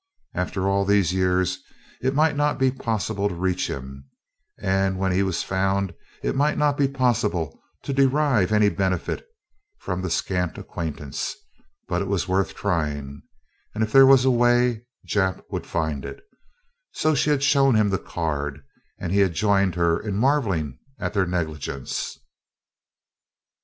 [0.33, 1.59] After all these years
[2.01, 4.09] it might not be possible to reach him,
[4.59, 5.93] and when he was found
[6.23, 9.23] it might not be possible to derive any benefit
[9.77, 11.35] from the scant acquaintance,
[11.87, 13.21] but it was worth trying,
[13.75, 16.23] and if there was a way, Jap would find it,
[16.93, 18.63] so she had shown him the card
[18.97, 22.17] and he had joined her in marveling at their negligence.